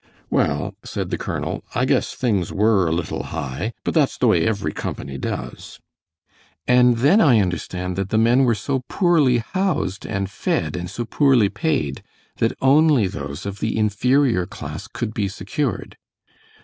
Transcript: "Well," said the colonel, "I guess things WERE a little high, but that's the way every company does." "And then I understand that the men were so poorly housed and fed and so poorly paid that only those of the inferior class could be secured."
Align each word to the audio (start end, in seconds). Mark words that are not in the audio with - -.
"Well," 0.31 0.73
said 0.83 1.11
the 1.11 1.17
colonel, 1.19 1.63
"I 1.75 1.85
guess 1.85 2.15
things 2.15 2.51
WERE 2.51 2.87
a 2.87 2.91
little 2.91 3.21
high, 3.25 3.73
but 3.83 3.93
that's 3.93 4.17
the 4.17 4.25
way 4.25 4.47
every 4.47 4.71
company 4.71 5.19
does." 5.19 5.79
"And 6.67 6.97
then 6.97 7.21
I 7.21 7.37
understand 7.39 7.95
that 7.97 8.09
the 8.09 8.17
men 8.17 8.43
were 8.45 8.55
so 8.55 8.79
poorly 8.89 9.37
housed 9.53 10.07
and 10.07 10.27
fed 10.27 10.75
and 10.75 10.89
so 10.89 11.05
poorly 11.05 11.49
paid 11.49 12.01
that 12.37 12.57
only 12.61 13.05
those 13.05 13.45
of 13.45 13.59
the 13.59 13.77
inferior 13.77 14.47
class 14.47 14.87
could 14.91 15.13
be 15.13 15.27
secured." 15.27 15.97